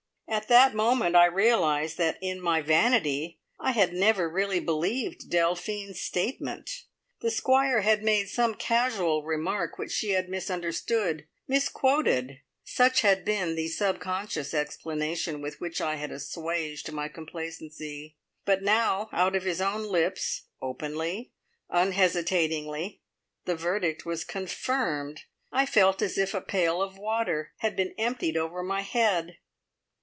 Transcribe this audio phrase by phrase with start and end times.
[0.27, 5.99] At that moment I realised that, in my vanity, I had never really believed Delphine's
[5.99, 6.85] statement.
[7.19, 13.55] The Squire had made some casual remark which she had misunderstood, misquoted such had been
[13.57, 18.15] the subconscious explanation with which I had assuaged my complacency;
[18.45, 21.33] but now out of his own lips, openly,
[21.69, 23.01] unhesitatingly,
[23.43, 25.23] the verdict was confirmed!
[25.51, 29.35] I felt as if a pail of water had been emptied over my head.